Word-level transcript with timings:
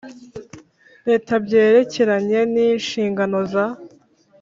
Leta 1.07 1.33
byerekeranye 1.45 2.39
n 2.53 2.55
inshingano 2.69 3.37
za 3.51 3.65